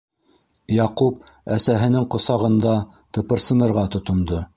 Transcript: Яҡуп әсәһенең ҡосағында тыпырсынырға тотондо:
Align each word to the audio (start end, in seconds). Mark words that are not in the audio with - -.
Яҡуп 0.75 1.19
әсәһенең 1.57 2.07
ҡосағында 2.15 2.73
тыпырсынырға 3.19 3.85
тотондо: 3.97 4.41